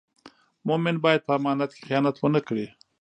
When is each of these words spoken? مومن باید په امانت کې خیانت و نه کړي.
مومن 0.67 0.95
باید 1.05 1.21
په 1.27 1.31
امانت 1.39 1.69
کې 1.75 1.81
خیانت 1.87 2.15
و 2.19 2.27
نه 2.35 2.41
کړي. 2.47 2.65